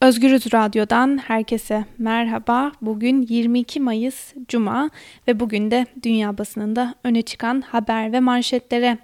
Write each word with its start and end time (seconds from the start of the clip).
Özgürüz 0.00 0.52
Radyo'dan 0.54 1.18
herkese 1.18 1.84
merhaba. 1.98 2.72
Bugün 2.82 3.22
22 3.22 3.80
Mayıs 3.80 4.34
Cuma 4.48 4.90
ve 5.28 5.40
bugün 5.40 5.70
de 5.70 5.86
dünya 6.02 6.38
basınında 6.38 6.94
öne 7.04 7.22
çıkan 7.22 7.60
haber 7.60 8.12
ve 8.12 8.20
manşetlere 8.20 8.98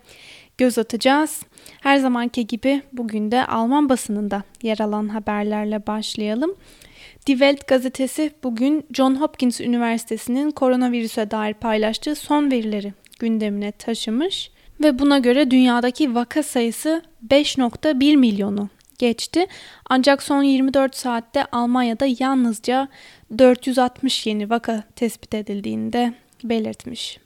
göz 0.59 0.79
atacağız. 0.79 1.43
Her 1.81 1.97
zamanki 1.97 2.47
gibi 2.47 2.83
bugün 2.93 3.31
de 3.31 3.47
Alman 3.47 3.89
basınında 3.89 4.43
yer 4.63 4.79
alan 4.81 5.09
haberlerle 5.09 5.87
başlayalım. 5.87 6.55
Die 7.27 7.37
Welt 7.37 7.67
gazetesi 7.67 8.31
bugün 8.43 8.87
John 8.93 9.15
Hopkins 9.15 9.61
Üniversitesi'nin 9.61 10.51
koronavirüse 10.51 11.31
dair 11.31 11.55
paylaştığı 11.55 12.15
son 12.15 12.51
verileri 12.51 12.93
gündemine 13.19 13.73
taşımış 13.73 14.51
ve 14.81 14.99
buna 14.99 15.19
göre 15.19 15.51
dünyadaki 15.51 16.15
vaka 16.15 16.43
sayısı 16.43 17.03
5.1 17.29 18.17
milyonu 18.17 18.69
geçti. 19.03 19.47
Ancak 19.91 20.23
son 20.23 20.43
24 20.43 20.97
saatte 20.97 21.45
Almanya'da 21.53 22.07
yalnızca 22.19 22.89
460 23.39 24.27
yeni 24.27 24.51
vaka 24.51 24.85
tespit 24.97 25.35
edildiğini 25.35 25.93
de 25.93 26.13
belirtmiş. 26.45 27.19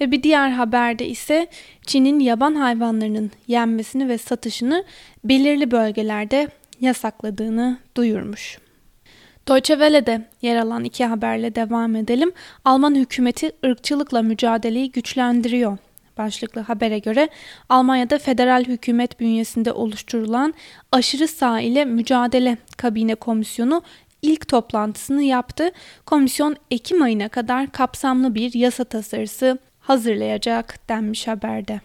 Ve 0.00 0.10
bir 0.10 0.22
diğer 0.22 0.50
haberde 0.50 1.08
ise 1.08 1.46
Çin'in 1.86 2.20
yaban 2.20 2.54
hayvanlarının 2.54 3.30
yenmesini 3.46 4.08
ve 4.08 4.18
satışını 4.18 4.84
belirli 5.24 5.70
bölgelerde 5.70 6.48
yasakladığını 6.80 7.78
duyurmuş. 7.96 8.58
Deutsche 9.48 9.74
Welle'de 9.74 10.28
yer 10.42 10.56
alan 10.56 10.84
iki 10.84 11.04
haberle 11.04 11.54
devam 11.54 11.96
edelim. 11.96 12.32
Alman 12.64 12.94
hükümeti 12.94 13.52
ırkçılıkla 13.64 14.22
mücadeleyi 14.22 14.92
güçlendiriyor 14.92 15.78
başlıklı 16.20 16.60
habere 16.60 16.98
göre 16.98 17.28
Almanya'da 17.68 18.18
federal 18.18 18.64
hükümet 18.64 19.20
bünyesinde 19.20 19.72
oluşturulan 19.72 20.54
aşırı 20.92 21.28
sağ 21.28 21.60
ile 21.60 21.84
mücadele 21.84 22.56
kabine 22.76 23.14
komisyonu 23.14 23.82
ilk 24.22 24.48
toplantısını 24.48 25.22
yaptı. 25.22 25.70
Komisyon 26.06 26.56
Ekim 26.70 27.02
ayına 27.02 27.28
kadar 27.28 27.72
kapsamlı 27.72 28.34
bir 28.34 28.54
yasa 28.54 28.84
tasarısı 28.84 29.58
hazırlayacak 29.80 30.88
denmiş 30.88 31.28
haberde. 31.28 31.80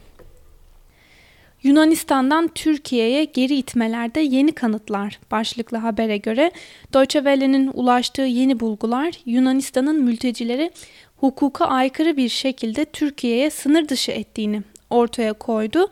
Yunanistan'dan 1.64 2.48
Türkiye'ye 2.48 3.24
geri 3.24 3.56
itmelerde 3.56 4.20
yeni 4.20 4.52
kanıtlar 4.52 5.20
başlıklı 5.32 5.78
habere 5.78 6.18
göre 6.18 6.52
Deutsche 6.94 7.20
Welle'nin 7.20 7.72
ulaştığı 7.74 8.22
yeni 8.22 8.60
bulgular 8.60 9.14
Yunanistan'ın 9.26 10.04
mültecileri 10.04 10.72
hukuka 11.18 11.66
aykırı 11.66 12.18
bir 12.18 12.30
şekilde 12.30 12.86
Türkiye'ye 12.86 13.50
sınır 13.50 13.90
dışı 13.90 14.12
ettiğini 14.12 14.62
ortaya 14.90 15.34
koydu. 15.34 15.88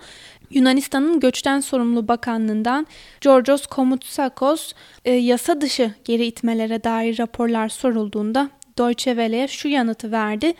Yunanistan'ın 0.49 1.19
Göçten 1.19 1.59
Sorumlu 1.59 2.07
Bakanlığı'ndan 2.07 2.87
Georgios 3.21 3.65
Komutsakos 3.65 4.73
e, 5.05 5.11
yasa 5.11 5.61
dışı 5.61 5.91
geri 6.05 6.25
itmelere 6.25 6.83
dair 6.83 7.17
raporlar 7.17 7.69
sorulduğunda 7.69 8.49
Deutsche 8.77 9.11
Welle'ye 9.11 9.47
şu 9.47 9.67
yanıtı 9.67 10.11
verdi. 10.11 10.53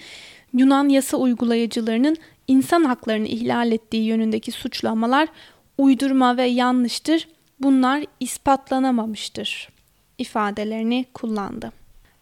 Yunan 0.54 0.90
yasa 0.90 1.18
uygulayıcılarının 1.18 2.18
insan 2.48 2.84
haklarını 2.84 3.28
ihlal 3.28 3.72
ettiği 3.72 4.04
yönündeki 4.04 4.52
suçlamalar 4.52 5.28
uydurma 5.78 6.38
ve 6.38 6.46
yanlıştır. 6.46 7.28
Bunlar 7.60 8.06
ispatlanamamıştır 8.20 9.70
ifadelerini 10.18 11.06
kullandı. 11.14 11.72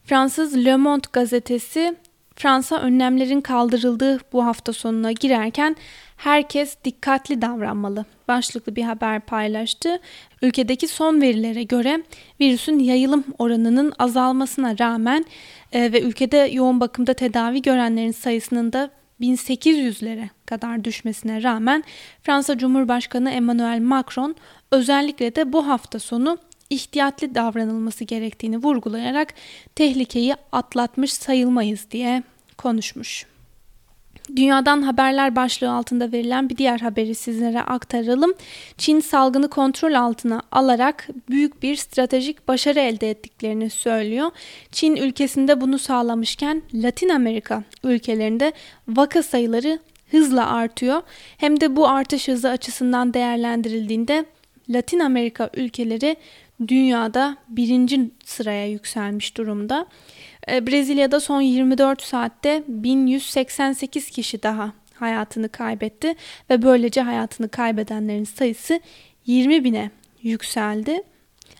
Fransız 0.03 0.66
Le 0.66 0.75
Monde 0.75 1.08
gazetesi 1.14 1.95
Fransa 2.42 2.80
önlemlerin 2.80 3.42
kaldırıldığı 3.42 4.20
bu 4.34 4.45
hafta 4.45 4.73
sonuna 4.73 5.11
girerken 5.11 5.75
herkes 6.17 6.78
dikkatli 6.86 7.42
davranmalı 7.42 8.06
başlıklı 8.28 8.75
bir 8.75 8.84
haber 8.84 9.20
paylaştı. 9.20 10.00
Ülkedeki 10.42 10.88
son 10.88 11.22
verilere 11.22 11.64
göre 11.64 12.03
virüsün 12.39 12.80
yayılım 12.80 13.23
oranının 13.38 13.94
azalmasına 14.00 14.80
rağmen 14.80 15.25
e, 15.72 15.94
ve 15.94 16.02
ülkede 16.02 16.38
yoğun 16.38 16.80
bakımda 16.80 17.14
tedavi 17.14 17.62
görenlerin 17.62 18.12
sayısının 18.12 18.73
da 18.73 18.89
1800'lere 19.22 20.30
kadar 20.46 20.84
düşmesine 20.84 21.44
rağmen 21.44 21.84
Fransa 22.23 22.58
Cumhurbaşkanı 22.58 23.31
Emmanuel 23.31 23.81
Macron 23.81 24.35
özellikle 24.72 25.35
de 25.35 25.53
bu 25.53 25.68
hafta 25.68 26.00
sonu 26.00 26.38
ihtiyatlı 26.72 27.36
davranılması 27.36 28.04
gerektiğini 28.04 28.58
vurgulayarak 28.58 29.34
tehlikeyi 29.76 30.36
atlatmış 30.52 31.14
sayılmayız 31.14 31.88
diye 31.92 32.24
konuşmuş. 32.58 33.26
Dünyadan 34.36 34.82
haberler 34.82 35.36
başlığı 35.36 35.72
altında 35.72 36.12
verilen 36.12 36.50
bir 36.50 36.58
diğer 36.58 36.80
haberi 36.80 37.16
sizlere 37.16 37.62
aktaralım. 37.62 38.34
Çin 38.78 39.00
salgını 39.00 39.50
kontrol 39.50 39.94
altına 39.94 40.42
alarak 40.52 41.08
büyük 41.30 41.64
bir 41.64 41.76
stratejik 41.76 42.48
başarı 42.48 42.80
elde 42.80 43.09
ettiklerini 43.09 43.70
söylüyor. 43.70 44.32
Çin 44.72 44.96
ülkesinde 44.96 45.62
bunu 45.62 45.80
sağlamışken 45.80 46.62
Latin 46.74 47.09
Amerika 47.09 47.64
ülkelerinde 47.84 48.53
vaka 48.88 49.24
sayıları 49.24 49.80
hızla 50.12 50.53
artıyor. 50.53 51.02
Hem 51.38 51.62
de 51.62 51.76
bu 51.76 51.88
artış 51.88 52.28
hızı 52.28 52.50
açısından 52.50 53.14
değerlendirildiğinde 53.14 54.26
Latin 54.70 55.00
Amerika 55.00 55.50
ülkeleri 55.53 56.16
dünyada 56.67 57.38
birinci 57.49 58.11
sıraya 58.25 58.67
yükselmiş 58.67 59.38
durumda. 59.38 59.85
Ee, 60.51 60.67
Brezilya'da 60.67 61.19
son 61.19 61.41
24 61.41 62.01
saatte 62.01 62.63
1188 62.67 64.09
kişi 64.09 64.44
daha 64.44 64.73
hayatını 64.94 65.49
kaybetti 65.49 66.16
ve 66.49 66.61
böylece 66.61 67.01
hayatını 67.01 67.49
kaybedenlerin 67.49 68.23
sayısı 68.23 68.79
20 69.25 69.63
bine 69.63 69.91
yükseldi. 70.22 71.03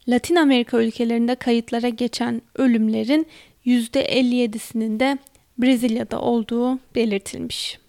Latin 0.08 0.36
Amerika 0.36 0.82
ülkelerinde 0.82 1.36
kayıtlara 1.36 1.90
geçen 1.90 2.42
ölümlerin 2.56 3.28
%57'sinin 3.66 5.00
de 5.00 5.18
Brezilya'da 5.58 6.22
olduğu 6.22 6.80
belirtilmiş. 6.96 7.80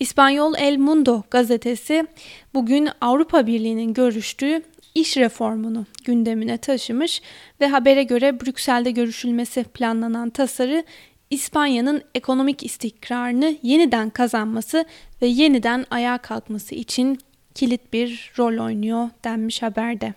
İspanyol 0.00 0.54
El 0.58 0.76
Mundo 0.76 1.22
gazetesi 1.30 2.06
bugün 2.54 2.88
Avrupa 3.00 3.46
Birliği'nin 3.46 3.94
görüştüğü 3.94 4.62
iş 4.94 5.16
reformunu 5.16 5.86
gündemine 6.04 6.58
taşımış 6.58 7.22
ve 7.60 7.68
habere 7.68 8.02
göre 8.02 8.40
Brüksel'de 8.40 8.90
görüşülmesi 8.90 9.64
planlanan 9.64 10.30
tasarı 10.30 10.84
İspanya'nın 11.30 12.02
ekonomik 12.14 12.62
istikrarını 12.62 13.56
yeniden 13.62 14.10
kazanması 14.10 14.84
ve 15.22 15.26
yeniden 15.26 15.86
ayağa 15.90 16.18
kalkması 16.18 16.74
için 16.74 17.18
kilit 17.54 17.92
bir 17.92 18.32
rol 18.38 18.64
oynuyor 18.64 19.08
denmiş 19.24 19.62
haberde. 19.62 20.14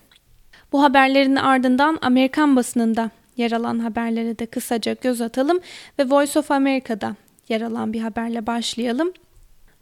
Bu 0.72 0.84
haberlerin 0.84 1.35
ardından 1.35 1.97
Amerikan 2.01 2.55
basınında 2.55 3.11
yer 3.38 3.51
alan 3.51 3.79
haberlere 3.79 4.40
de 4.40 4.45
kısaca 4.45 4.95
göz 5.01 5.22
atalım 5.22 5.59
ve 6.00 6.09
Voice 6.09 6.40
of 6.40 6.51
America'da 6.51 7.16
yer 7.50 7.61
alan 7.61 7.94
bir 7.94 8.01
haberle 8.01 8.47
başlayalım. 8.47 9.13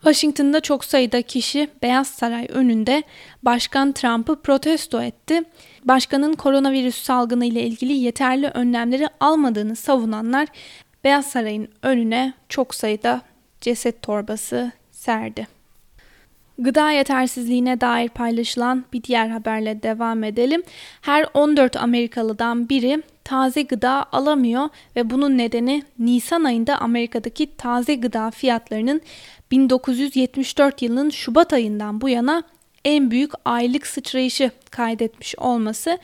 Washington'da 0.03 0.59
çok 0.59 0.85
sayıda 0.85 1.21
kişi 1.21 1.69
Beyaz 1.83 2.07
Saray 2.07 2.47
önünde 2.49 3.03
Başkan 3.43 3.91
Trump'ı 3.91 4.41
protesto 4.41 5.01
etti. 5.01 5.41
Başkanın 5.83 6.33
koronavirüs 6.33 7.03
salgını 7.03 7.45
ile 7.45 7.63
ilgili 7.63 7.93
yeterli 7.93 8.47
önlemleri 8.47 9.07
almadığını 9.19 9.75
savunanlar 9.75 10.47
Beyaz 11.03 11.25
Saray'ın 11.25 11.67
önüne 11.81 12.33
çok 12.49 12.75
sayıda 12.75 13.21
ceset 13.61 14.01
torbası 14.01 14.71
serdi. 14.91 15.47
Gıda 16.57 16.91
yetersizliğine 16.91 17.81
dair 17.81 18.09
paylaşılan 18.09 18.85
bir 18.93 19.03
diğer 19.03 19.27
haberle 19.27 19.83
devam 19.83 20.23
edelim. 20.23 20.63
Her 21.01 21.25
14 21.33 21.75
Amerikalıdan 21.75 22.69
biri 22.69 23.03
taze 23.23 23.61
gıda 23.61 24.05
alamıyor 24.11 24.69
ve 24.95 25.09
bunun 25.09 25.37
nedeni 25.37 25.83
Nisan 25.99 26.43
ayında 26.43 26.77
Amerika'daki 26.77 27.55
taze 27.57 27.95
gıda 27.95 28.31
fiyatlarının 28.31 29.01
1974 29.51 30.81
yılının 30.81 31.09
Şubat 31.09 31.53
ayından 31.53 32.01
bu 32.01 32.09
yana 32.09 32.43
en 32.85 33.11
büyük 33.11 33.31
aylık 33.45 33.87
sıçrayışı 33.87 34.51
kaydetmiş 34.69 35.35
olması. 35.35 35.97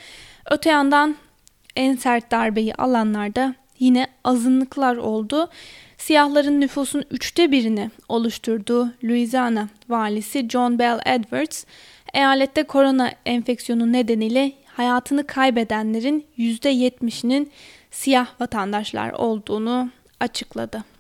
Öte 0.52 0.70
yandan 0.70 1.16
en 1.76 1.96
sert 1.96 2.32
darbeyi 2.32 2.76
alanlarda 2.76 3.56
yine 3.80 4.08
azınlıklar 4.24 4.96
oldu. 4.96 5.50
Siyahların 5.98 6.62
nüfusun 6.62 7.04
üçte 7.12 7.52
birini 7.52 7.92
oluşturduğu 8.10 8.94
Louisiana 9.04 9.68
valisi 9.90 10.50
John 10.50 10.80
Bell 10.80 11.00
Edwards, 11.06 11.66
eyalette 12.14 12.64
korona 12.64 13.12
enfeksiyonu 13.26 13.94
nedeniyle 13.94 14.52
hayatını 14.66 15.28
kaybedenlerin 15.28 16.26
%70'inin 16.38 17.52
siyah 17.92 18.28
vatandaşlar 18.42 19.12
olduğunu 19.12 19.90
açıkladı. 20.20 20.97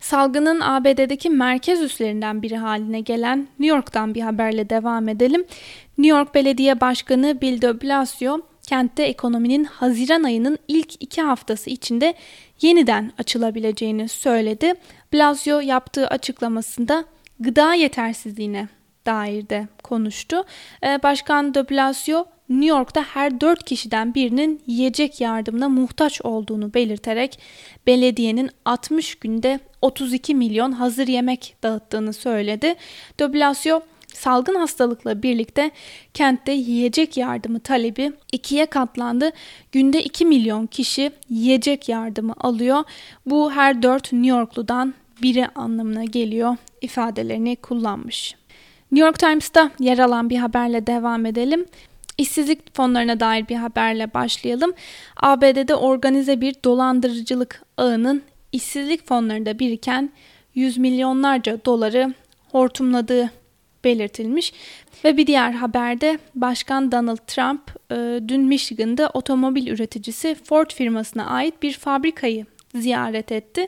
Salgının 0.00 0.60
ABD'deki 0.60 1.30
merkez 1.30 1.82
üslerinden 1.82 2.42
biri 2.42 2.56
haline 2.56 3.00
gelen 3.00 3.38
New 3.38 3.76
York'tan 3.76 4.14
bir 4.14 4.20
haberle 4.20 4.70
devam 4.70 5.08
edelim. 5.08 5.44
New 5.98 6.18
York 6.18 6.34
Belediye 6.34 6.80
Başkanı 6.80 7.40
Bill 7.40 7.62
de 7.62 7.80
Blasio, 7.82 8.40
kentte 8.62 9.02
ekonominin 9.02 9.64
Haziran 9.64 10.22
ayının 10.22 10.58
ilk 10.68 11.02
iki 11.02 11.22
haftası 11.22 11.70
içinde 11.70 12.14
yeniden 12.62 13.12
açılabileceğini 13.18 14.08
söyledi. 14.08 14.74
Blasio 15.12 15.60
yaptığı 15.60 16.08
açıklamasında 16.08 17.04
gıda 17.40 17.74
yetersizliğine 17.74 18.68
dair 19.06 19.48
de 19.48 19.68
konuştu. 19.82 20.44
Ee, 20.82 21.02
Başkan 21.02 21.54
de 21.54 21.70
Blasio 21.70 22.26
New 22.48 22.66
York'ta 22.66 23.02
her 23.02 23.40
4 23.40 23.64
kişiden 23.64 24.14
birinin 24.14 24.60
yiyecek 24.66 25.20
yardımına 25.20 25.68
muhtaç 25.68 26.20
olduğunu 26.22 26.74
belirterek 26.74 27.38
belediyenin 27.86 28.50
60 28.64 29.14
günde 29.14 29.60
32 29.82 30.34
milyon 30.34 30.72
hazır 30.72 31.06
yemek 31.06 31.56
dağıttığını 31.62 32.12
söyledi. 32.12 32.74
De 33.20 33.32
Blasio 33.32 33.80
salgın 34.14 34.54
hastalıkla 34.54 35.22
birlikte 35.22 35.70
kentte 36.14 36.52
yiyecek 36.52 37.16
yardımı 37.16 37.60
talebi 37.60 38.12
ikiye 38.32 38.66
katlandı. 38.66 39.30
Günde 39.72 40.04
2 40.04 40.26
milyon 40.26 40.66
kişi 40.66 41.10
yiyecek 41.30 41.88
yardımı 41.88 42.34
alıyor. 42.40 42.84
Bu 43.26 43.52
her 43.52 43.82
4 43.82 44.12
New 44.12 44.28
Yorkludan 44.28 44.94
biri 45.22 45.48
anlamına 45.48 46.04
geliyor 46.04 46.56
ifadelerini 46.80 47.56
kullanmış. 47.56 48.34
New 48.92 49.06
York 49.06 49.18
Times'ta 49.18 49.70
yer 49.78 49.98
alan 49.98 50.30
bir 50.30 50.36
haberle 50.36 50.86
devam 50.86 51.26
edelim. 51.26 51.66
İşsizlik 52.18 52.76
fonlarına 52.76 53.20
dair 53.20 53.48
bir 53.48 53.56
haberle 53.56 54.14
başlayalım. 54.14 54.72
ABD'de 55.16 55.74
organize 55.74 56.40
bir 56.40 56.54
dolandırıcılık 56.64 57.62
ağının 57.76 58.22
işsizlik 58.52 59.06
fonlarında 59.06 59.58
biriken 59.58 60.12
yüz 60.54 60.78
milyonlarca 60.78 61.64
doları 61.64 62.14
hortumladığı 62.52 63.30
belirtilmiş. 63.84 64.52
Ve 65.04 65.16
bir 65.16 65.26
diğer 65.26 65.52
haberde 65.52 66.18
Başkan 66.34 66.92
Donald 66.92 67.26
Trump 67.26 67.60
e, 67.90 68.28
dün 68.28 68.40
Michigan'da 68.40 69.10
otomobil 69.14 69.66
üreticisi 69.66 70.36
Ford 70.44 70.70
firmasına 70.70 71.26
ait 71.26 71.62
bir 71.62 71.72
fabrikayı 71.72 72.46
ziyaret 72.74 73.32
etti. 73.32 73.66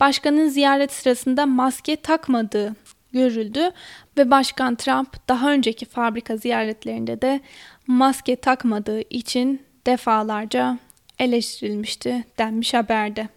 Başkanın 0.00 0.48
ziyaret 0.48 0.92
sırasında 0.92 1.46
maske 1.46 1.96
takmadığı 1.96 2.74
görüldü 3.12 3.70
ve 4.18 4.30
Başkan 4.30 4.74
Trump 4.74 5.28
daha 5.28 5.52
önceki 5.52 5.86
fabrika 5.86 6.36
ziyaretlerinde 6.36 7.22
de 7.22 7.40
maske 7.86 8.36
takmadığı 8.36 9.00
için 9.00 9.62
defalarca 9.86 10.78
eleştirilmişti 11.18 12.24
denmiş 12.38 12.74
haberde. 12.74 13.28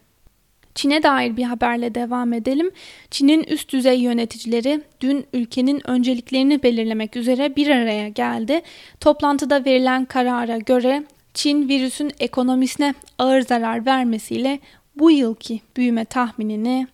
Çin'e 0.76 1.04
dair 1.04 1.38
bir 1.38 1.44
haberle 1.44 1.96
devam 1.96 2.34
edelim. 2.34 2.72
Çin'in 3.12 3.44
üst 3.44 3.72
düzey 3.74 4.00
yöneticileri 4.00 4.82
dün 5.02 5.26
ülkenin 5.34 5.90
önceliklerini 5.90 6.64
belirlemek 6.64 7.16
üzere 7.16 7.56
bir 7.56 7.70
araya 7.70 8.10
geldi. 8.10 8.62
Toplantıda 9.00 9.66
verilen 9.66 10.06
karara 10.06 10.58
göre 10.58 11.04
Çin 11.34 11.70
virüsün 11.70 12.12
ekonomisine 12.20 12.94
ağır 13.20 13.42
zarar 13.42 13.86
vermesiyle 13.86 14.60
bu 14.96 15.12
yılki 15.12 15.62
büyüme 15.78 16.06
tahminini 16.06 16.88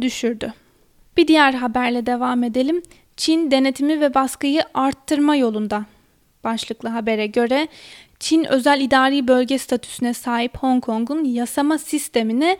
düşürdü. 0.00 0.54
Bir 1.16 1.28
diğer 1.28 1.54
haberle 1.54 2.06
devam 2.06 2.44
edelim. 2.44 2.82
Çin 3.16 3.50
denetimi 3.50 4.00
ve 4.00 4.14
baskıyı 4.14 4.62
arttırma 4.74 5.36
yolunda. 5.36 5.84
Başlıklı 6.44 6.88
habere 6.88 7.26
göre 7.26 7.68
Çin 8.20 8.44
özel 8.44 8.80
idari 8.80 9.28
bölge 9.28 9.58
statüsüne 9.58 10.14
sahip 10.14 10.56
Hong 10.56 10.84
Kong'un 10.84 11.24
yasama 11.24 11.78
sistemine 11.78 12.58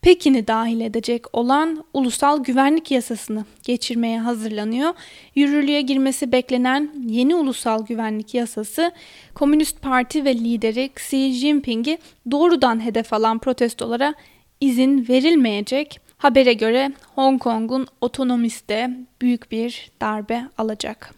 Pekin'i 0.00 0.46
dahil 0.46 0.80
edecek 0.80 1.24
olan 1.32 1.84
ulusal 1.92 2.44
güvenlik 2.44 2.90
yasasını 2.90 3.44
geçirmeye 3.62 4.20
hazırlanıyor. 4.20 4.94
Yürürlüğe 5.34 5.80
girmesi 5.80 6.32
beklenen 6.32 6.90
yeni 7.06 7.34
ulusal 7.34 7.86
güvenlik 7.86 8.34
yasası 8.34 8.92
Komünist 9.34 9.82
Parti 9.82 10.24
ve 10.24 10.34
lideri 10.34 10.84
Xi 10.84 11.32
Jinping'i 11.32 11.98
doğrudan 12.30 12.84
hedef 12.84 13.12
alan 13.12 13.38
protestolara 13.38 14.14
izin 14.60 15.08
verilmeyecek. 15.08 16.07
Habere 16.18 16.52
göre 16.52 16.92
Hong 17.14 17.42
Kong'un 17.42 17.86
otonomisi 18.00 18.68
de 18.68 18.90
büyük 19.20 19.50
bir 19.50 19.90
darbe 20.00 20.42
alacak. 20.58 21.14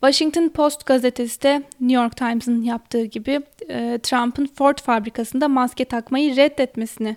Washington 0.00 0.48
Post 0.48 0.86
gazetesi 0.86 1.42
de 1.42 1.62
New 1.80 2.02
York 2.02 2.16
Times'ın 2.16 2.62
yaptığı 2.62 3.04
gibi 3.04 3.40
e, 3.68 3.98
Trump'ın 4.02 4.46
Ford 4.46 4.78
fabrikasında 4.78 5.48
maske 5.48 5.84
takmayı 5.84 6.36
reddetmesini 6.36 7.16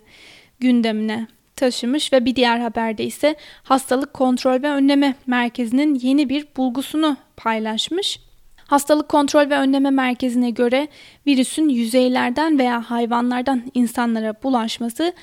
gündemine 0.60 1.28
taşımış 1.56 2.14
ve 2.14 2.26
bir 2.26 2.36
diğer 2.36 2.60
haberde 2.60 3.04
ise 3.04 3.36
Hastalık 3.64 4.14
Kontrol 4.14 4.62
ve 4.62 4.70
Önleme 4.70 5.16
Merkezi'nin 5.28 5.96
yeni 5.96 6.30
bir 6.30 6.48
bulgusunu 6.58 7.18
paylaşmış. 7.38 8.20
Hastalık 8.58 9.10
Kontrol 9.10 9.50
ve 9.50 9.58
Önleme 9.58 9.90
Merkezi'ne 9.90 10.50
göre 10.50 10.88
virüsün 11.28 11.70
yüzeylerden 11.70 12.60
veya 12.60 12.82
hayvanlardan 12.82 13.64
insanlara 13.74 14.44
bulaşması 14.44 15.14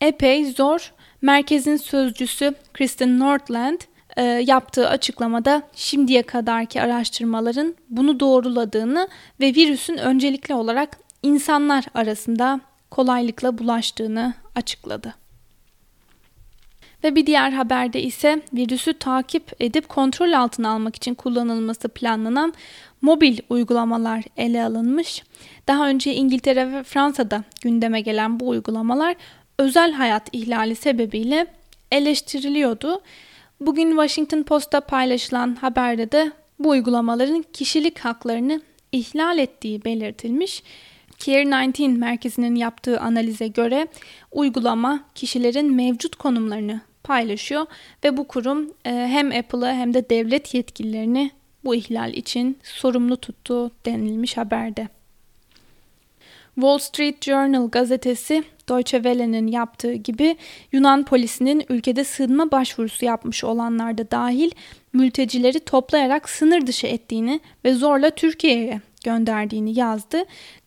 epey 0.00 0.44
zor. 0.44 0.92
Merkezin 1.22 1.76
sözcüsü 1.76 2.54
Kristen 2.74 3.18
Nordland 3.18 3.80
e, 4.16 4.22
yaptığı 4.22 4.88
açıklamada 4.88 5.62
şimdiye 5.74 6.22
kadarki 6.22 6.82
araştırmaların 6.82 7.74
bunu 7.88 8.20
doğruladığını 8.20 9.08
ve 9.40 9.46
virüsün 9.46 9.96
öncelikli 9.96 10.54
olarak 10.54 10.98
insanlar 11.22 11.84
arasında 11.94 12.60
kolaylıkla 12.90 13.58
bulaştığını 13.58 14.34
açıkladı. 14.54 15.14
Ve 17.04 17.14
bir 17.16 17.26
diğer 17.26 17.50
haberde 17.50 18.02
ise 18.02 18.42
virüsü 18.52 18.92
takip 18.92 19.52
edip 19.60 19.88
kontrol 19.88 20.32
altına 20.32 20.70
almak 20.70 20.96
için 20.96 21.14
kullanılması 21.14 21.88
planlanan 21.88 22.54
mobil 23.02 23.38
uygulamalar 23.48 24.24
ele 24.36 24.64
alınmış. 24.64 25.22
Daha 25.68 25.88
önce 25.88 26.14
İngiltere 26.14 26.72
ve 26.72 26.82
Fransa'da 26.82 27.44
gündeme 27.62 28.00
gelen 28.00 28.40
bu 28.40 28.48
uygulamalar 28.48 29.16
özel 29.60 29.92
hayat 29.92 30.28
ihlali 30.32 30.74
sebebiyle 30.74 31.46
eleştiriliyordu. 31.92 33.02
Bugün 33.60 33.90
Washington 33.90 34.42
Post'ta 34.42 34.80
paylaşılan 34.80 35.54
haberde 35.54 36.12
de 36.12 36.32
bu 36.58 36.68
uygulamaların 36.68 37.44
kişilik 37.52 37.98
haklarını 37.98 38.62
ihlal 38.92 39.38
ettiği 39.38 39.84
belirtilmiş. 39.84 40.62
Care19 41.18 41.98
merkezinin 41.98 42.54
yaptığı 42.54 43.00
analize 43.00 43.48
göre 43.48 43.86
uygulama 44.32 45.04
kişilerin 45.14 45.74
mevcut 45.74 46.16
konumlarını 46.16 46.80
paylaşıyor 47.04 47.66
ve 48.04 48.16
bu 48.16 48.28
kurum 48.28 48.70
e, 48.84 48.90
hem 48.90 49.32
Apple'ı 49.32 49.72
hem 49.72 49.94
de 49.94 50.10
devlet 50.10 50.54
yetkililerini 50.54 51.30
bu 51.64 51.74
ihlal 51.74 52.12
için 52.12 52.58
sorumlu 52.62 53.16
tuttu 53.16 53.70
denilmiş 53.86 54.36
haberde. 54.36 54.88
Wall 56.54 56.78
Street 56.78 57.24
Journal 57.24 57.70
gazetesi 57.70 58.44
Deutsche 58.68 58.98
Welle'nin 58.98 59.46
yaptığı 59.46 59.92
gibi 59.92 60.36
Yunan 60.72 61.04
polisinin 61.04 61.64
ülkede 61.68 62.04
sığınma 62.04 62.50
başvurusu 62.50 63.04
yapmış 63.04 63.44
olanlar 63.44 63.98
da 63.98 64.10
dahil 64.10 64.50
mültecileri 64.92 65.60
toplayarak 65.60 66.28
sınır 66.28 66.66
dışı 66.66 66.86
ettiğini 66.86 67.40
ve 67.64 67.74
zorla 67.74 68.10
Türkiye'ye 68.10 68.80
gönderdiğini 69.04 69.78
yazdı. 69.78 70.24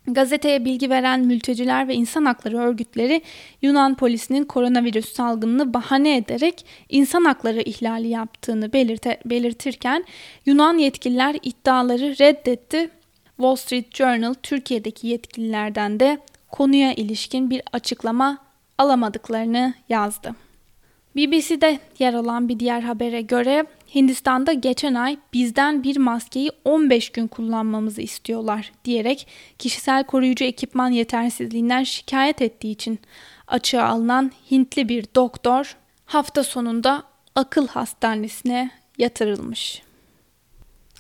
Gazeteye 0.08 0.66
bilgi 0.66 0.90
veren 0.90 1.20
mülteciler 1.20 1.88
ve 1.88 1.96
insan 1.96 2.26
hakları 2.26 2.58
örgütleri 2.58 3.22
Yunan 3.62 3.96
polisinin 3.96 4.44
koronavirüs 4.44 5.14
salgınını 5.14 5.74
bahane 5.74 6.18
ederek 6.18 6.66
insan 6.90 7.26
hakları 7.26 7.62
ihlali 7.62 8.08
yaptığını 8.08 8.74
belirte, 8.74 9.20
belirtirken 9.26 10.06
Yunan 10.46 10.78
yetkililer 10.78 11.36
iddiaları 11.44 12.16
reddetti. 12.20 12.90
Wall 13.38 13.56
Street 13.56 13.96
Journal 13.96 14.34
Türkiye'deki 14.34 15.08
yetkililerden 15.08 16.00
de 16.00 16.20
konuya 16.52 16.94
ilişkin 16.94 17.50
bir 17.50 17.62
açıklama 17.72 18.38
alamadıklarını 18.78 19.74
yazdı. 19.90 20.36
BBC'de 21.16 21.80
yer 22.00 22.14
alan 22.14 22.50
bir 22.50 22.60
diğer 22.60 22.82
habere 22.82 23.22
göre 23.22 23.66
Hindistan'da 23.96 24.54
geçen 24.54 24.94
ay 24.94 25.18
bizden 25.34 25.84
bir 25.84 25.98
maskeyi 25.98 26.52
15 26.66 27.10
gün 27.10 27.28
kullanmamızı 27.28 28.02
istiyorlar 28.02 28.72
diyerek 28.86 29.28
kişisel 29.60 30.04
koruyucu 30.04 30.46
ekipman 30.46 30.90
yetersizliğinden 30.90 31.84
şikayet 31.84 32.42
ettiği 32.42 32.72
için 32.72 33.00
açığa 33.48 33.88
alınan 33.88 34.32
Hintli 34.52 34.90
bir 34.90 35.06
doktor 35.16 35.78
hafta 36.06 36.44
sonunda 36.44 37.04
akıl 37.36 37.68
hastanesine 37.68 38.72
yatırılmış. 38.98 39.82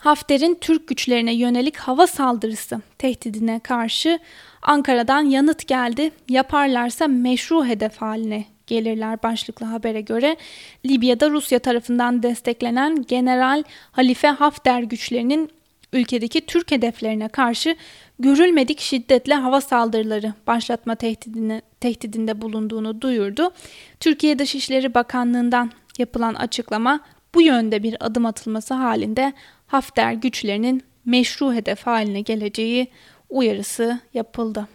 Hafter'in 0.03 0.57
Türk 0.61 0.87
güçlerine 0.87 1.33
yönelik 1.33 1.77
hava 1.77 2.07
saldırısı 2.07 2.81
tehdidine 2.97 3.59
karşı 3.59 4.19
Ankara'dan 4.61 5.21
yanıt 5.21 5.67
geldi. 5.67 6.11
Yaparlarsa 6.29 7.07
meşru 7.07 7.65
hedef 7.65 7.97
haline 7.97 8.45
gelirler 8.67 9.23
başlıklı 9.23 9.65
habere 9.65 10.01
göre 10.01 10.37
Libya'da 10.85 11.29
Rusya 11.29 11.59
tarafından 11.59 12.23
desteklenen 12.23 13.03
General 13.03 13.63
Halife 13.91 14.27
Hafter 14.27 14.83
güçlerinin 14.83 15.49
ülkedeki 15.93 16.45
Türk 16.45 16.71
hedeflerine 16.71 17.27
karşı 17.27 17.75
görülmedik 18.19 18.79
şiddetle 18.79 19.33
hava 19.33 19.61
saldırıları 19.61 20.33
başlatma 20.47 20.95
tehdidine, 20.95 21.61
tehdidinde 21.79 22.41
bulunduğunu 22.41 23.01
duyurdu. 23.01 23.51
Türkiye 23.99 24.39
Dışişleri 24.39 24.93
Bakanlığı'ndan 24.93 25.71
yapılan 25.97 26.33
açıklama 26.33 26.99
bu 27.35 27.41
yönde 27.41 27.83
bir 27.83 28.05
adım 28.05 28.25
atılması 28.25 28.73
halinde 28.73 29.33
Hafter 29.73 30.13
güçlerinin 30.13 30.83
meşru 31.05 31.53
hedef 31.53 31.87
haline 31.87 32.21
geleceği 32.21 32.87
uyarısı 33.29 33.99
yapıldı. 34.13 34.67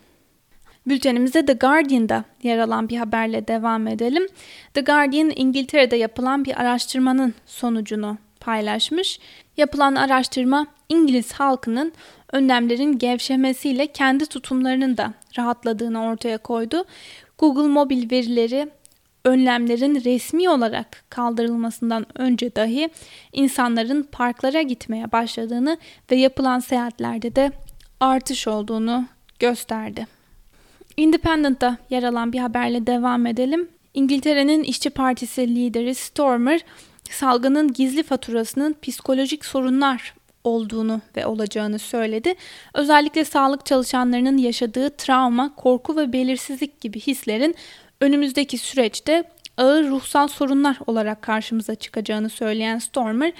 Bültenimize 0.86 1.46
The 1.46 1.52
Guardian'da 1.52 2.24
yer 2.42 2.58
alan 2.58 2.88
bir 2.88 2.96
haberle 2.96 3.48
devam 3.48 3.86
edelim. 3.86 4.26
The 4.74 4.80
Guardian 4.80 5.32
İngiltere'de 5.36 5.96
yapılan 5.96 6.44
bir 6.44 6.60
araştırmanın 6.60 7.34
sonucunu 7.46 8.18
paylaşmış. 8.40 9.20
Yapılan 9.56 9.94
araştırma 9.94 10.66
İngiliz 10.88 11.32
halkının 11.32 11.92
önlemlerin 12.32 12.98
gevşemesiyle 12.98 13.86
kendi 13.86 14.26
tutumlarının 14.26 14.96
da 14.96 15.12
rahatladığını 15.38 16.04
ortaya 16.04 16.38
koydu. 16.38 16.84
Google 17.38 17.68
mobil 17.68 18.10
verileri 18.10 18.68
önlemlerin 19.28 20.04
resmi 20.04 20.50
olarak 20.50 21.04
kaldırılmasından 21.10 22.06
önce 22.14 22.56
dahi 22.56 22.88
insanların 23.32 24.02
parklara 24.02 24.62
gitmeye 24.62 25.12
başladığını 25.12 25.78
ve 26.10 26.16
yapılan 26.16 26.58
seyahatlerde 26.58 27.36
de 27.36 27.52
artış 28.00 28.48
olduğunu 28.48 29.04
gösterdi. 29.38 30.06
Independent'ta 30.96 31.76
yer 31.90 32.02
alan 32.02 32.32
bir 32.32 32.38
haberle 32.38 32.86
devam 32.86 33.26
edelim. 33.26 33.68
İngiltere'nin 33.94 34.62
İşçi 34.62 34.90
Partisi 34.90 35.54
lideri 35.54 35.94
Stormer, 35.94 36.60
salgının 37.10 37.72
gizli 37.72 38.02
faturasının 38.02 38.76
psikolojik 38.82 39.44
sorunlar 39.44 40.14
olduğunu 40.44 41.00
ve 41.16 41.26
olacağını 41.26 41.78
söyledi. 41.78 42.34
Özellikle 42.74 43.24
sağlık 43.24 43.66
çalışanlarının 43.66 44.36
yaşadığı 44.36 44.90
travma, 44.90 45.54
korku 45.54 45.96
ve 45.96 46.12
belirsizlik 46.12 46.80
gibi 46.80 47.00
hislerin 47.00 47.54
önümüzdeki 48.00 48.58
süreçte 48.58 49.24
ağır 49.56 49.88
ruhsal 49.88 50.28
sorunlar 50.28 50.78
olarak 50.86 51.22
karşımıza 51.22 51.74
çıkacağını 51.74 52.28
söyleyen 52.28 52.78
Stormer, 52.78 53.32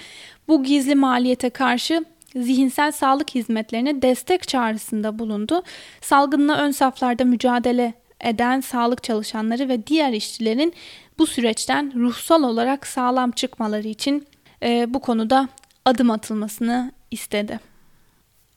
bu 0.47 0.63
gizli 0.63 0.95
maliyete 0.95 1.49
karşı 1.49 2.05
zihinsel 2.35 2.91
sağlık 2.91 3.35
hizmetlerine 3.35 4.01
destek 4.01 4.47
çağrısında 4.47 5.19
bulundu. 5.19 5.63
Salgınla 6.01 6.57
ön 6.57 6.71
saflarda 6.71 7.25
mücadele 7.25 7.93
eden 8.21 8.59
sağlık 8.59 9.03
çalışanları 9.03 9.69
ve 9.69 9.87
diğer 9.87 10.13
işçilerin 10.13 10.73
bu 11.17 11.27
süreçten 11.27 11.93
ruhsal 11.95 12.43
olarak 12.43 12.87
sağlam 12.87 13.31
çıkmaları 13.31 13.87
için 13.87 14.27
e, 14.63 14.93
bu 14.93 14.99
konuda 14.99 15.49
adım 15.85 16.11
atılmasını 16.11 16.91
istedi. 17.11 17.59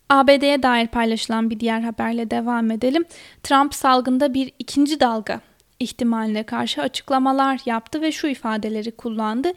ABD'ye 0.08 0.62
dair 0.62 0.86
paylaşılan 0.86 1.50
bir 1.50 1.60
diğer 1.60 1.80
haberle 1.80 2.30
devam 2.30 2.70
edelim. 2.70 3.04
Trump 3.42 3.74
salgında 3.74 4.34
bir 4.34 4.52
ikinci 4.58 5.00
dalga 5.00 5.40
ihtimaline 5.82 6.42
karşı 6.42 6.82
açıklamalar 6.82 7.60
yaptı 7.66 8.00
ve 8.00 8.12
şu 8.12 8.26
ifadeleri 8.26 8.90
kullandı. 8.90 9.52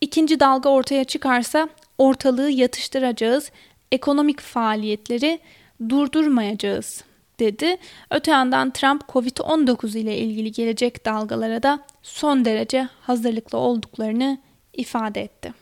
İkinci 0.00 0.40
dalga 0.40 0.68
ortaya 0.68 1.04
çıkarsa 1.04 1.68
ortalığı 1.98 2.50
yatıştıracağız, 2.50 3.50
ekonomik 3.92 4.40
faaliyetleri 4.40 5.38
durdurmayacağız 5.88 7.04
dedi. 7.40 7.76
Öte 8.10 8.30
yandan 8.30 8.70
Trump 8.70 9.02
Covid-19 9.02 9.98
ile 9.98 10.18
ilgili 10.18 10.52
gelecek 10.52 11.06
dalgalara 11.06 11.62
da 11.62 11.80
son 12.02 12.44
derece 12.44 12.88
hazırlıklı 13.00 13.58
olduklarını 13.58 14.38
ifade 14.72 15.22
etti. 15.22 15.52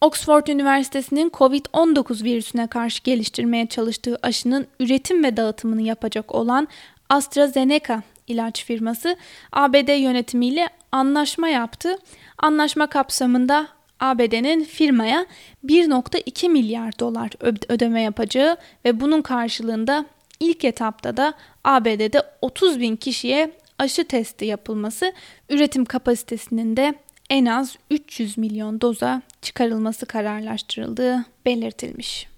Oxford 0.00 0.46
Üniversitesi'nin 0.46 1.30
Covid-19 1.30 2.24
virüsüne 2.24 2.66
karşı 2.66 3.02
geliştirmeye 3.02 3.66
çalıştığı 3.66 4.18
aşının 4.22 4.66
üretim 4.80 5.24
ve 5.24 5.36
dağıtımını 5.36 5.82
yapacak 5.82 6.34
olan 6.34 6.68
AstraZeneca 7.08 8.02
ilaç 8.26 8.64
firması 8.64 9.16
ABD 9.52 10.00
yönetimiyle 10.00 10.68
anlaşma 10.92 11.48
yaptı. 11.48 11.96
Anlaşma 12.38 12.86
kapsamında 12.86 13.68
ABD'nin 14.00 14.64
firmaya 14.64 15.26
1.2 15.64 16.48
milyar 16.48 16.98
dolar 16.98 17.30
ödeme 17.68 18.02
yapacağı 18.02 18.56
ve 18.84 19.00
bunun 19.00 19.22
karşılığında 19.22 20.06
ilk 20.40 20.64
etapta 20.64 21.16
da 21.16 21.34
ABD'de 21.64 22.22
30 22.40 22.80
bin 22.80 22.96
kişiye 22.96 23.52
aşı 23.78 24.04
testi 24.04 24.44
yapılması, 24.44 25.12
üretim 25.50 25.84
kapasitesinin 25.84 26.76
de 26.76 26.94
en 27.30 27.46
az 27.46 27.76
300 27.90 28.38
milyon 28.38 28.80
doza 28.80 29.22
çıkarılması 29.42 30.06
kararlaştırıldığı 30.06 31.24
belirtilmiş. 31.46 32.31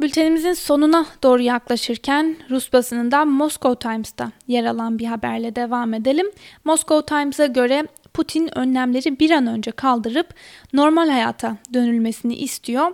Bültenimizin 0.00 0.52
sonuna 0.52 1.06
doğru 1.22 1.42
yaklaşırken 1.42 2.36
Rus 2.50 2.72
basınından 2.72 3.28
Moscow 3.28 3.88
Times'ta 3.88 4.32
yer 4.48 4.64
alan 4.64 4.98
bir 4.98 5.06
haberle 5.06 5.56
devam 5.56 5.94
edelim. 5.94 6.26
Moscow 6.64 7.16
Times'a 7.16 7.46
göre 7.46 7.86
Putin 8.14 8.58
önlemleri 8.58 9.20
bir 9.20 9.30
an 9.30 9.46
önce 9.46 9.70
kaldırıp 9.70 10.34
normal 10.72 11.08
hayata 11.08 11.56
dönülmesini 11.74 12.36
istiyor. 12.36 12.92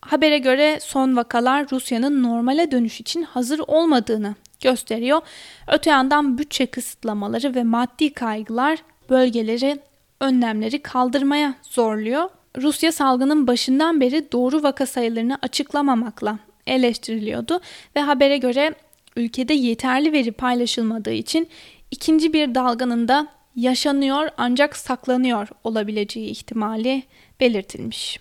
Habere 0.00 0.38
göre 0.38 0.78
son 0.82 1.16
vakalar 1.16 1.70
Rusya'nın 1.70 2.22
normale 2.22 2.70
dönüş 2.70 3.00
için 3.00 3.22
hazır 3.22 3.60
olmadığını 3.66 4.34
gösteriyor. 4.60 5.20
Öte 5.68 5.90
yandan 5.90 6.38
bütçe 6.38 6.66
kısıtlamaları 6.66 7.54
ve 7.54 7.62
maddi 7.64 8.12
kaygılar 8.12 8.78
bölgeleri 9.10 9.78
önlemleri 10.20 10.82
kaldırmaya 10.82 11.54
zorluyor. 11.62 12.28
Rusya 12.58 12.92
salgının 12.92 13.46
başından 13.46 14.00
beri 14.00 14.32
doğru 14.32 14.62
vaka 14.62 14.86
sayılarını 14.86 15.38
açıklamamakla 15.42 16.38
eleştiriliyordu 16.66 17.60
ve 17.96 18.00
habere 18.00 18.38
göre 18.38 18.74
ülkede 19.16 19.54
yeterli 19.54 20.12
veri 20.12 20.32
paylaşılmadığı 20.32 21.12
için 21.12 21.48
ikinci 21.90 22.32
bir 22.32 22.54
dalganın 22.54 23.08
da 23.08 23.26
yaşanıyor 23.56 24.28
ancak 24.36 24.76
saklanıyor 24.76 25.48
olabileceği 25.64 26.30
ihtimali 26.30 27.02
belirtilmiş. 27.40 28.20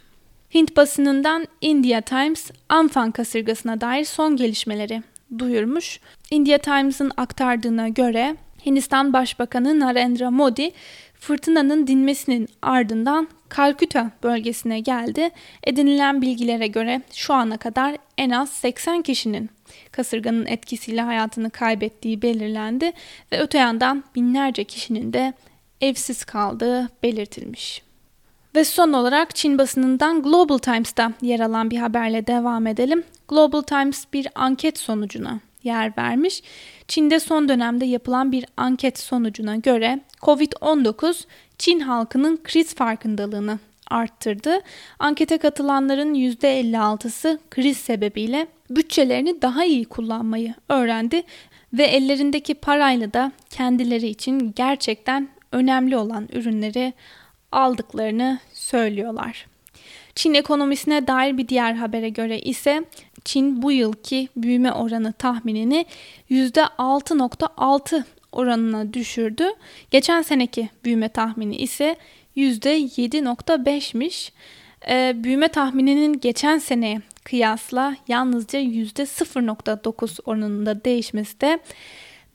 Hint 0.53 0.77
basınından 0.77 1.47
India 1.61 2.01
Times 2.01 2.51
Amfan 2.69 3.11
kasırgasına 3.11 3.81
dair 3.81 4.05
son 4.05 4.35
gelişmeleri 4.35 5.03
duyurmuş. 5.37 5.99
India 6.31 6.57
Times'ın 6.57 7.11
aktardığına 7.17 7.89
göre 7.89 8.35
Hindistan 8.65 9.13
Başbakanı 9.13 9.79
Narendra 9.79 10.31
Modi 10.31 10.71
fırtınanın 11.21 11.87
dinmesinin 11.87 12.47
ardından 12.61 13.27
Kalküta 13.49 14.11
bölgesine 14.23 14.79
geldi. 14.79 15.29
Edinilen 15.63 16.21
bilgilere 16.21 16.67
göre 16.67 17.01
şu 17.13 17.33
ana 17.33 17.57
kadar 17.57 17.97
en 18.17 18.29
az 18.29 18.49
80 18.49 19.01
kişinin 19.01 19.49
kasırganın 19.91 20.45
etkisiyle 20.45 21.01
hayatını 21.01 21.49
kaybettiği 21.49 22.21
belirlendi 22.21 22.91
ve 23.31 23.39
öte 23.39 23.57
yandan 23.57 24.03
binlerce 24.15 24.63
kişinin 24.63 25.13
de 25.13 25.33
evsiz 25.81 26.25
kaldığı 26.25 26.89
belirtilmiş. 27.03 27.81
Ve 28.55 28.63
son 28.63 28.93
olarak 28.93 29.35
Çin 29.35 29.57
basınından 29.57 30.23
Global 30.23 30.57
Times'ta 30.57 31.13
yer 31.21 31.39
alan 31.39 31.71
bir 31.71 31.77
haberle 31.77 32.27
devam 32.27 32.67
edelim. 32.67 33.03
Global 33.27 33.61
Times 33.61 34.05
bir 34.13 34.27
anket 34.35 34.77
sonucuna 34.77 35.39
yer 35.63 35.97
vermiş. 35.97 36.43
Çin'de 36.91 37.19
son 37.19 37.49
dönemde 37.49 37.85
yapılan 37.85 38.31
bir 38.31 38.45
anket 38.57 38.99
sonucuna 38.99 39.55
göre 39.55 39.99
COVID-19 40.21 41.25
Çin 41.57 41.79
halkının 41.79 42.39
kriz 42.43 42.75
farkındalığını 42.75 43.59
arttırdı. 43.87 44.59
Ankete 44.99 45.37
katılanların 45.37 46.13
%56'sı 46.13 47.39
kriz 47.49 47.77
sebebiyle 47.77 48.47
bütçelerini 48.69 49.41
daha 49.41 49.65
iyi 49.65 49.85
kullanmayı 49.85 50.53
öğrendi 50.69 51.23
ve 51.73 51.83
ellerindeki 51.83 52.53
parayla 52.53 53.13
da 53.13 53.31
kendileri 53.49 54.07
için 54.07 54.53
gerçekten 54.55 55.29
önemli 55.51 55.97
olan 55.97 56.27
ürünleri 56.33 56.93
aldıklarını 57.51 58.39
söylüyorlar. 58.53 59.50
Çin 60.15 60.33
ekonomisine 60.33 61.07
dair 61.07 61.37
bir 61.37 61.47
diğer 61.47 61.73
habere 61.73 62.09
göre 62.09 62.39
ise 62.39 62.83
Çin 63.25 63.61
bu 63.61 63.71
yılki 63.71 64.29
büyüme 64.37 64.71
oranı 64.71 65.13
tahminini 65.13 65.85
%6.6 66.31 68.03
oranına 68.31 68.93
düşürdü. 68.93 69.43
Geçen 69.91 70.21
seneki 70.21 70.69
büyüme 70.85 71.09
tahmini 71.09 71.55
ise 71.55 71.95
%7.5'miş. 72.37 74.31
Ee, 74.89 75.13
büyüme 75.15 75.47
tahmininin 75.47 76.19
geçen 76.19 76.57
seneye 76.57 77.01
kıyasla 77.23 77.95
yalnızca 78.07 78.59
%0.9 78.59 80.19
oranında 80.25 80.85
değişmesi 80.85 81.41
de 81.41 81.59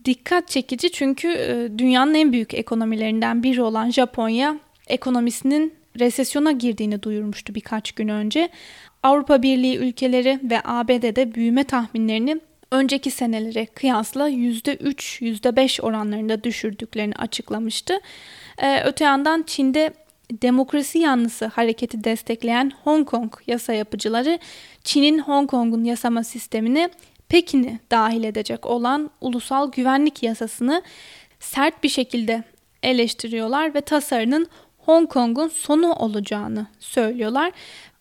dikkat 0.04 0.48
çekici 0.48 0.92
çünkü 0.92 1.28
e, 1.28 1.78
dünyanın 1.78 2.14
en 2.14 2.32
büyük 2.32 2.54
ekonomilerinden 2.54 3.42
biri 3.42 3.62
olan 3.62 3.90
Japonya 3.90 4.58
ekonomisinin 4.86 5.74
resesyona 5.98 6.52
girdiğini 6.52 7.02
duyurmuştu 7.02 7.54
birkaç 7.54 7.92
gün 7.92 8.08
önce. 8.08 8.48
Avrupa 9.02 9.42
Birliği 9.42 9.76
ülkeleri 9.76 10.40
ve 10.42 10.60
ABD'de 10.64 11.34
büyüme 11.34 11.64
tahminlerini 11.64 12.40
önceki 12.70 13.10
senelere 13.10 13.66
kıyasla 13.66 14.28
%3, 14.30 15.22
%5 15.22 15.82
oranlarında 15.82 16.44
düşürdüklerini 16.44 17.14
açıklamıştı. 17.14 17.94
Ee, 18.58 18.82
öte 18.84 19.04
yandan 19.04 19.42
Çin'de 19.46 19.90
demokrasi 20.42 20.98
yanlısı 20.98 21.46
hareketi 21.46 22.04
destekleyen 22.04 22.72
Hong 22.84 23.08
Kong 23.08 23.34
yasa 23.46 23.72
yapıcıları 23.72 24.38
Çin'in 24.84 25.18
Hong 25.18 25.50
Kong'un 25.50 25.84
yasama 25.84 26.24
sistemini 26.24 26.88
Pekin'i 27.28 27.80
dahil 27.90 28.24
edecek 28.24 28.66
olan 28.66 29.10
ulusal 29.20 29.72
güvenlik 29.72 30.22
yasasını 30.22 30.82
sert 31.40 31.82
bir 31.84 31.88
şekilde 31.88 32.44
eleştiriyorlar 32.82 33.74
ve 33.74 33.80
tasarının 33.80 34.46
Hong 34.86 35.08
Kong'un 35.08 35.48
sonu 35.48 35.92
olacağını 35.92 36.66
söylüyorlar. 36.80 37.52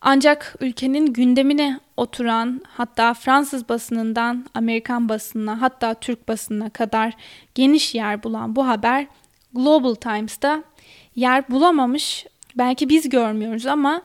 Ancak 0.02 0.56
ülkenin 0.60 1.14
gündemine 1.14 1.80
oturan 1.98 2.62
hatta 2.68 3.14
Fransız 3.14 3.70
basınından 3.70 4.46
Amerikan 4.54 5.10
basınına 5.10 5.62
hatta 5.62 5.94
Türk 5.94 6.28
basınına 6.28 6.70
kadar 6.70 7.14
geniş 7.56 7.96
yer 7.96 8.24
bulan 8.24 8.56
bu 8.56 8.68
haber 8.68 9.08
Global 9.54 9.96
Times'ta 9.96 10.64
yer 11.16 11.50
bulamamış. 11.50 12.26
Belki 12.56 12.90
biz 12.90 13.10
görmüyoruz 13.10 13.66
ama 13.66 14.02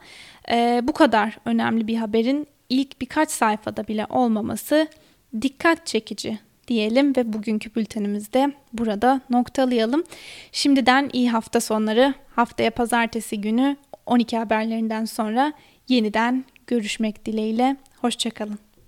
e, 0.50 0.80
bu 0.82 0.92
kadar 0.92 1.38
önemli 1.44 1.86
bir 1.86 1.96
haberin 1.96 2.46
ilk 2.68 3.00
birkaç 3.00 3.30
sayfada 3.30 3.88
bile 3.88 4.06
olmaması 4.10 4.88
dikkat 5.42 5.86
çekici 5.86 6.38
diyelim 6.70 7.16
ve 7.16 7.32
bugünkü 7.32 7.74
bültenimizde 7.74 8.52
burada 8.72 9.20
noktalayalım. 9.30 10.04
Şimdiden 10.52 11.10
iyi 11.12 11.30
hafta 11.30 11.60
sonları. 11.60 12.14
Haftaya 12.36 12.70
pazartesi 12.70 13.40
günü 13.40 13.76
12 14.06 14.36
haberlerinden 14.38 15.04
sonra 15.04 15.52
yeniden 15.88 16.44
görüşmek 16.66 17.26
dileğiyle. 17.26 17.76
Hoşçakalın. 18.00 18.69